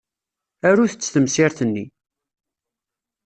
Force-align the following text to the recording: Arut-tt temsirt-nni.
Arut-tt 0.67 1.11
temsirt-nni. 1.13 1.85